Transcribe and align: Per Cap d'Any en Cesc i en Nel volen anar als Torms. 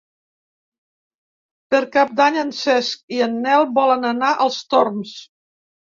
Per 1.75 1.81
Cap 1.97 2.15
d'Any 2.21 2.39
en 2.45 2.51
Cesc 2.61 3.05
i 3.19 3.21
en 3.29 3.39
Nel 3.47 3.69
volen 3.79 4.11
anar 4.15 4.33
als 4.47 4.63
Torms. 4.73 5.13